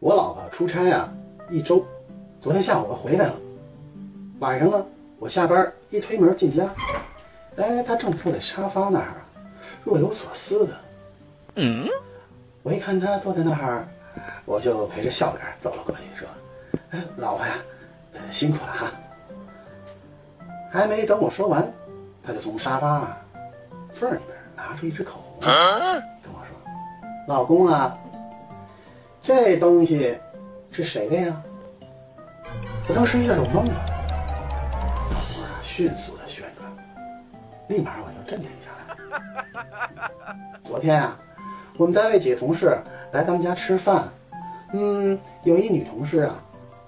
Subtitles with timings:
[0.00, 1.12] 我老婆出差啊，
[1.50, 1.84] 一周，
[2.40, 3.34] 昨天下午回来了。
[4.38, 4.86] 晚上呢，
[5.18, 6.72] 我下班一推门进家，
[7.56, 9.14] 哎，她正坐在沙发那儿，
[9.82, 10.76] 若有所思的。
[11.56, 11.88] 嗯，
[12.62, 13.88] 我一看她坐在那儿，
[14.44, 16.28] 我就陪着笑脸走了过去，说
[16.90, 17.54] ：“哎，老婆呀，
[18.12, 18.92] 呃辛苦了哈。”
[20.70, 21.68] 还没等我说完，
[22.22, 23.16] 她就从沙发
[23.92, 26.56] 缝里边拿出一支口红，跟我说
[27.26, 27.98] ：“老公啊。”
[29.28, 30.16] 这东西
[30.70, 31.42] 是谁的呀？
[32.88, 33.74] 我当时一下就懵了，
[35.10, 36.66] 脑波啊迅速的旋转，
[37.66, 40.40] 立马我就镇定下来。
[40.64, 41.20] 昨天啊，
[41.76, 42.74] 我们单位几个同事
[43.12, 44.08] 来咱们家吃饭，
[44.72, 46.42] 嗯，有一女同事啊，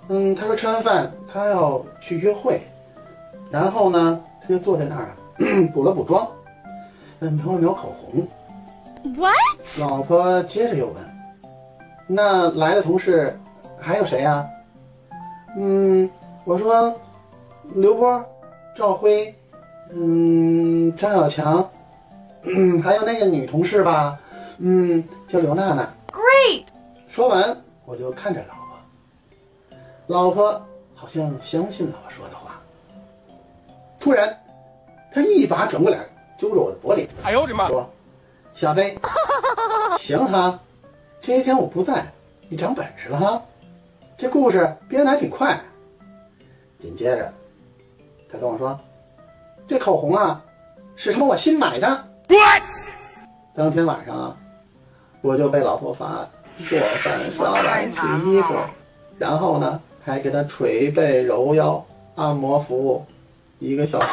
[0.09, 2.63] 嗯，她说吃完饭她要去约会，
[3.51, 5.17] 然后呢，她就坐在那儿啊，
[5.75, 6.27] 补了补妆，
[7.19, 8.27] 嗯，描了描口红。
[9.15, 9.37] What？
[9.79, 11.20] 老婆接着又问。
[12.13, 13.39] 那来的同事
[13.79, 14.45] 还有谁呀？
[15.57, 16.11] 嗯，
[16.45, 16.93] 我说
[17.77, 18.25] 刘波、
[18.77, 19.33] 赵辉，
[19.93, 21.71] 嗯，张小强，
[22.43, 24.19] 嗯， 还有那个女同事吧，
[24.59, 25.89] 嗯，叫刘娜娜。
[26.11, 26.65] Great。
[27.07, 32.61] 说完，我就看着老婆，老婆好像相信了我说的话。
[34.01, 34.37] 突然，
[35.13, 36.01] 她一把转过脸，
[36.37, 37.69] 揪着我的脖领，哎呦我的妈！
[37.69, 37.89] 说
[38.53, 38.99] ：“小飞，
[39.97, 40.59] 行哈。”
[41.21, 42.05] 这些天我不在，
[42.49, 43.43] 你长本事了哈，
[44.17, 45.61] 这故事编的还挺快。
[46.79, 47.31] 紧接着，
[48.33, 48.79] 他跟我说
[49.69, 50.43] ：“这口红啊，
[50.97, 52.05] 是他妈我新买的。”
[53.55, 54.37] 当天晚上啊，
[55.21, 56.27] 我就被老婆罚
[56.67, 58.55] 做饭、刷碗、洗衣服，
[59.19, 63.05] 然后呢，还给他捶背、揉腰、按摩服务
[63.59, 64.07] 一个小时。